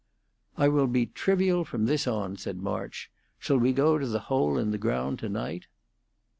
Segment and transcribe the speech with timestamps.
[0.57, 3.11] "I will be trivial from this on," said March.
[3.37, 5.67] "Shall we go to the Hole in the Ground to night?"